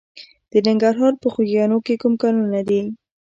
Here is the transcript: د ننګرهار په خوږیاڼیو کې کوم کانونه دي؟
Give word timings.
د 0.51 0.53
ننګرهار 0.67 1.13
په 1.21 1.27
خوږیاڼیو 1.33 1.83
کې 1.85 1.93
کوم 2.01 2.13
کانونه 2.21 2.61
دي؟ 2.69 2.81